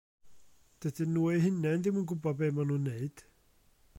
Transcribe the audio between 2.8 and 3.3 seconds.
neud.